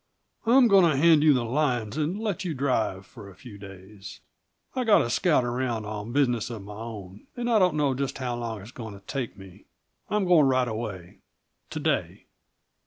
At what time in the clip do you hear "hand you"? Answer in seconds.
0.97-1.31